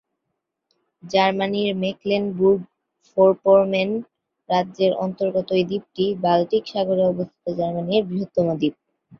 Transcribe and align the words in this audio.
জার্মানির 1.03 1.69
মেকলেনবুর্গ-ফোরপমের্ন 1.81 3.93
রাজ্যের 4.49 4.91
অন্তর্গত 5.05 5.49
এই 5.53 5.65
দ্বীপটি 5.69 6.05
বাল্টিক 6.23 6.63
সাগরে 6.67 7.03
অবস্থিত 7.11 7.45
জার্মানির 7.59 8.07
বৃহত্তম 8.09 8.47
দ্বীপ। 8.51 8.75